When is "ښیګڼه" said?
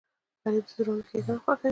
1.09-1.35